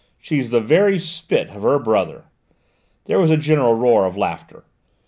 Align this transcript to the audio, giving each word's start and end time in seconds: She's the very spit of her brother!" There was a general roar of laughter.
She's 0.19 0.49
the 0.49 0.59
very 0.59 0.97
spit 0.97 1.49
of 1.49 1.61
her 1.61 1.77
brother!" 1.77 2.25
There 3.05 3.19
was 3.19 3.29
a 3.29 3.37
general 3.37 3.75
roar 3.75 4.07
of 4.07 4.17
laughter. 4.17 4.63